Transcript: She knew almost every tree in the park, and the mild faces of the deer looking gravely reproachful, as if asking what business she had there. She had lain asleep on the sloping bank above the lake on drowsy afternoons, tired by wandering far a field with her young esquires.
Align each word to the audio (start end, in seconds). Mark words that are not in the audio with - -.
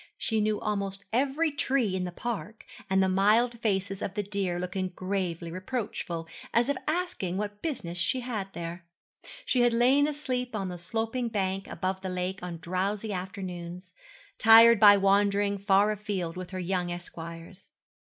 She 0.17 0.41
knew 0.41 0.59
almost 0.59 1.05
every 1.13 1.51
tree 1.51 1.95
in 1.95 2.05
the 2.05 2.11
park, 2.11 2.65
and 2.89 3.03
the 3.03 3.07
mild 3.07 3.59
faces 3.59 4.01
of 4.01 4.15
the 4.15 4.23
deer 4.23 4.57
looking 4.57 4.87
gravely 4.89 5.51
reproachful, 5.51 6.27
as 6.55 6.69
if 6.69 6.77
asking 6.87 7.37
what 7.37 7.61
business 7.61 7.99
she 7.99 8.21
had 8.21 8.51
there. 8.53 8.87
She 9.45 9.61
had 9.61 9.73
lain 9.75 10.07
asleep 10.07 10.55
on 10.55 10.69
the 10.69 10.79
sloping 10.79 11.27
bank 11.27 11.67
above 11.67 12.01
the 12.01 12.09
lake 12.09 12.39
on 12.41 12.57
drowsy 12.57 13.13
afternoons, 13.13 13.93
tired 14.39 14.79
by 14.79 14.97
wandering 14.97 15.59
far 15.59 15.91
a 15.91 15.97
field 15.97 16.35
with 16.35 16.49
her 16.49 16.59
young 16.59 16.91
esquires. 16.91 17.69